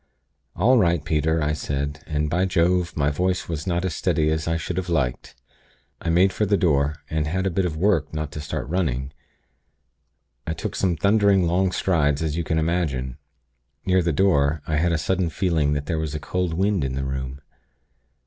"'All 0.55 0.79
right, 0.79 1.05
Peter,' 1.05 1.43
I 1.43 1.53
said, 1.53 2.03
and 2.07 2.27
by 2.27 2.45
Jove, 2.45 2.97
my 2.97 3.11
voice 3.11 3.47
was 3.47 3.67
not 3.67 3.85
as 3.85 3.93
steady 3.93 4.31
as 4.31 4.47
I 4.47 4.57
should 4.57 4.77
have 4.77 4.89
liked! 4.89 5.35
I 6.01 6.09
made 6.09 6.33
for 6.33 6.47
the 6.47 6.57
door, 6.57 6.95
and 7.07 7.27
had 7.27 7.45
a 7.45 7.51
bit 7.51 7.65
of 7.65 7.77
work 7.77 8.11
not 8.11 8.31
to 8.31 8.41
start 8.41 8.67
running. 8.67 9.13
I 10.47 10.53
took 10.53 10.75
some 10.75 10.97
thundering 10.97 11.45
long 11.45 11.71
strides, 11.71 12.23
as 12.23 12.35
you 12.35 12.43
can 12.43 12.57
imagine. 12.57 13.19
Near 13.85 14.01
the 14.01 14.11
door, 14.11 14.63
I 14.65 14.77
had 14.77 14.91
a 14.91 14.97
sudden 14.97 15.29
feeling 15.29 15.73
that 15.73 15.85
there 15.85 15.99
was 15.99 16.15
a 16.15 16.19
cold 16.19 16.55
wind 16.55 16.83
in 16.83 16.95
the 16.95 17.05
room. 17.05 17.39